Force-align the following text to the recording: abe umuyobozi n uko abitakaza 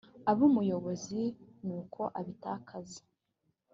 abe 0.29 0.41
umuyobozi 0.49 1.21
n 1.65 1.67
uko 1.79 2.01
abitakaza 2.19 3.01